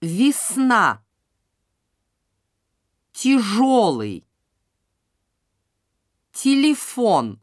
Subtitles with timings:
[0.00, 1.02] Весна.
[3.12, 4.24] Тяжелый.
[6.30, 7.40] Телефон.